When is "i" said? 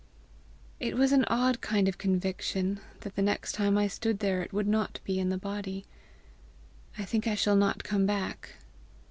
3.77-3.85, 6.97-7.05, 7.27-7.35